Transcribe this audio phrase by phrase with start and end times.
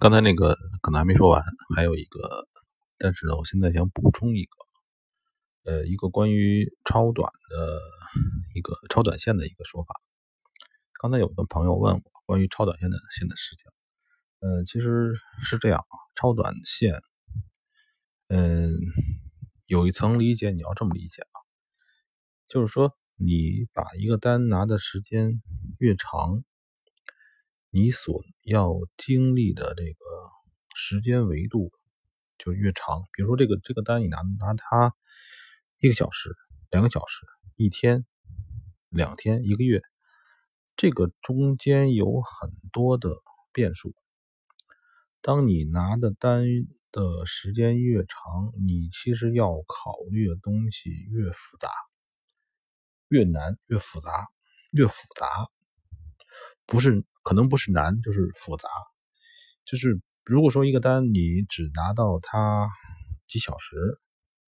[0.00, 1.42] 刚才那个可能还没说完，
[1.74, 2.48] 还有一个，
[2.98, 7.80] 但是呢，我现在想补充一个，呃，一个关于超短的
[8.54, 10.00] 一个超短线的一个说法。
[11.00, 13.70] 刚才有个朋友问我关于超短线的线的事情，
[14.40, 17.00] 嗯，其实是这样啊，超短线，
[18.28, 18.74] 嗯，
[19.66, 21.36] 有一层理解，你要这么理解啊，
[22.48, 25.42] 就是说你把一个单拿的时间
[25.78, 26.42] 越长。
[27.76, 29.96] 你所要经历的这个
[30.76, 31.72] 时间维度
[32.38, 34.94] 就越长，比如说这个这个单，你拿拿它
[35.80, 36.36] 一个小时、
[36.70, 37.26] 两个小时、
[37.56, 38.06] 一天、
[38.90, 39.82] 两天、一个月，
[40.76, 43.10] 这个中间有很多的
[43.52, 43.92] 变数。
[45.20, 46.44] 当你拿的单
[46.92, 51.72] 的时间越长，你其实要考虑的东西越复杂、
[53.08, 54.28] 越难、越复杂、
[54.70, 55.48] 越复杂，
[56.66, 57.04] 不是。
[57.24, 58.68] 可能不是难，就是复杂。
[59.64, 62.68] 就是如果说一个单你只拿到它
[63.26, 63.98] 几小时，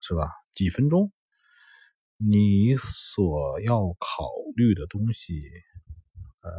[0.02, 0.30] 是吧？
[0.54, 1.12] 几分钟，
[2.18, 5.42] 你所要考虑的东西，
[6.42, 6.52] 呃，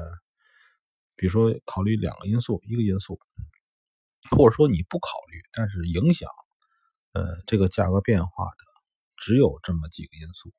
[1.17, 3.21] 比如说考虑两个因素，一个因素，
[4.31, 6.29] 或者说你不考虑，但是影响，
[7.13, 8.65] 呃，这个价格变化的
[9.17, 10.53] 只有这么几个因素。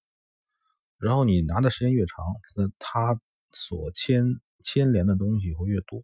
[1.00, 3.20] 然后你拿的时间越长，那它
[3.52, 4.40] 所牵。
[4.68, 6.04] 牵连的东西会越多，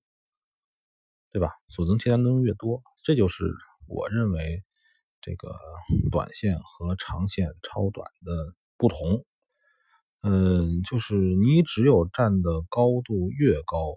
[1.31, 1.49] 对吧？
[1.67, 3.45] 所能牵连的东西越多，这就是
[3.87, 4.63] 我认为
[5.21, 5.49] 这个
[6.11, 9.25] 短线和长线超短的不同。
[10.23, 13.95] 嗯，就是你只有站的高度越高，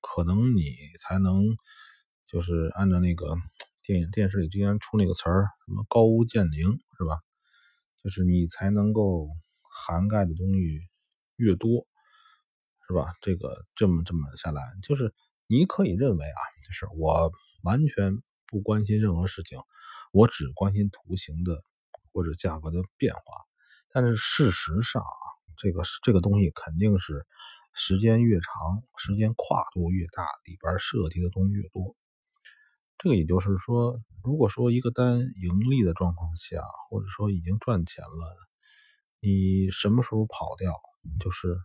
[0.00, 0.64] 可能你
[1.00, 1.44] 才能
[2.26, 3.36] 就是按照那个
[3.82, 7.20] 电影、电视里经常出那个词儿，什么“高屋建瓴”，是吧？
[8.02, 9.28] 就是你才能够
[9.70, 10.80] 涵盖的东西
[11.36, 11.86] 越多。
[12.86, 13.14] 是吧？
[13.20, 15.12] 这个这么这么下来，就是
[15.46, 17.32] 你可以认为啊，就是我
[17.62, 19.58] 完全不关心任何事情，
[20.12, 21.62] 我只关心图形的
[22.12, 23.22] 或者价格的变化。
[23.90, 25.24] 但是事实上啊，
[25.56, 27.26] 这个这个东西肯定是
[27.72, 31.96] 时间越长，时间跨度越大，里边涉及的东西越多。
[32.98, 38.36] 这个也就是说，如果说一个单盈利的状况下，或者说已经赚钱了，
[39.20, 40.72] 你什么时候跑掉？
[41.20, 41.56] 就是，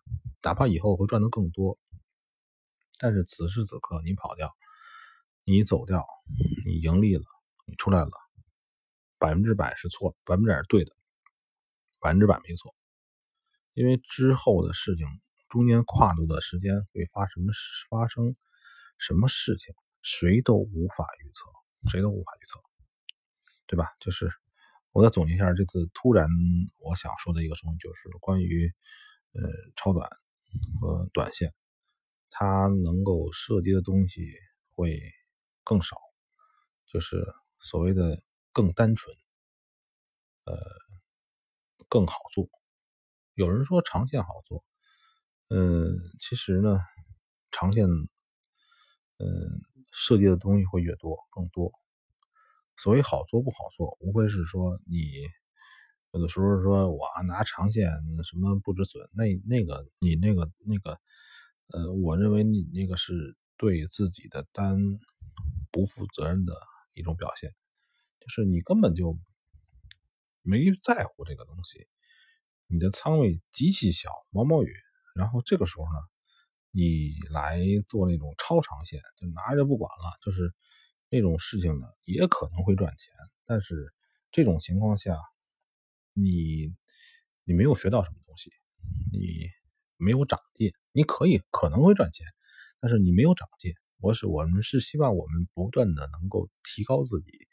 [0.41, 1.77] 哪怕以后会赚的更多，
[2.97, 4.53] 但是此时此刻你跑掉，
[5.43, 6.05] 你走掉，
[6.65, 7.23] 你盈利了，
[7.65, 8.11] 你出来了，
[9.17, 10.95] 百分之百是错，百分之百是对的，
[11.99, 12.75] 百分之百没错。
[13.73, 15.07] 因为之后的事情，
[15.47, 17.51] 中间跨度的时间会发什么
[17.89, 18.35] 发生
[18.97, 22.59] 什么事情，谁都无法预测，谁都无法预测，
[23.67, 23.87] 对吧？
[23.99, 24.29] 就是
[24.91, 26.27] 我再总结一下，这次突然
[26.79, 28.71] 我想说的一个东西，就是关于。
[29.33, 29.41] 呃，
[29.75, 30.09] 超短
[30.81, 31.53] 和短线，
[32.31, 34.33] 它能够涉及的东西
[34.75, 34.99] 会
[35.63, 35.97] 更少，
[36.91, 37.25] 就是
[37.59, 39.15] 所谓的更单纯，
[40.45, 40.55] 呃，
[41.87, 42.49] 更好做。
[43.35, 44.63] 有人说长线好做，
[45.49, 46.79] 嗯，其实呢，
[47.51, 47.87] 长线，
[49.17, 49.27] 嗯，
[49.91, 51.71] 涉及的东西会越多更多。
[52.77, 55.27] 所谓好做不好做，无非是说你。
[56.11, 57.87] 有的时候说我拿长线
[58.23, 60.99] 什么不止损，那那个你那个那个，
[61.67, 64.75] 呃，我认为你那个是对自己的单
[65.69, 66.53] 不负责任的
[66.95, 67.53] 一种表现，
[68.19, 69.19] 就是你根本就
[70.41, 71.87] 没在乎这个东西，
[72.65, 74.73] 你的仓位极其小，毛毛雨，
[75.13, 75.99] 然后这个时候呢，
[76.71, 80.51] 你来做那种超长线，就拿着不管了，就是
[81.11, 83.13] 那种事情呢，也可能会赚钱，
[83.45, 83.93] 但是
[84.31, 85.15] 这种情况下。
[86.21, 86.73] 你
[87.43, 88.51] 你没有学到什么东西，
[89.11, 89.49] 你
[89.97, 92.25] 没有长进，你可以可能会赚钱，
[92.79, 93.73] 但是你没有长进。
[94.01, 97.47] 我是我们是希望我们不断的能够提高自己，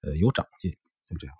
[0.00, 0.72] 呃，有长进，
[1.08, 1.36] 就这样。